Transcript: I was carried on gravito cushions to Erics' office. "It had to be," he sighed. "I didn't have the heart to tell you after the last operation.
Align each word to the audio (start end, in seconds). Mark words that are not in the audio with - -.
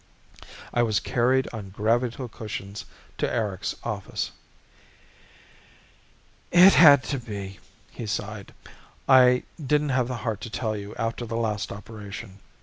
I 0.73 0.81
was 0.81 0.99
carried 0.99 1.47
on 1.53 1.69
gravito 1.69 2.27
cushions 2.27 2.85
to 3.19 3.27
Erics' 3.27 3.75
office. 3.83 4.31
"It 6.51 6.73
had 6.73 7.03
to 7.03 7.19
be," 7.19 7.59
he 7.91 8.07
sighed. 8.07 8.51
"I 9.07 9.43
didn't 9.63 9.89
have 9.89 10.07
the 10.07 10.15
heart 10.25 10.41
to 10.41 10.49
tell 10.49 10.75
you 10.75 10.95
after 10.95 11.27
the 11.27 11.37
last 11.37 11.71
operation. 11.71 12.39